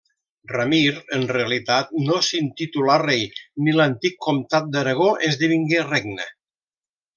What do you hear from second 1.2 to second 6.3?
realitat, no s'intitulà rei, ni l'antic comtat d'Aragó esdevingué regne.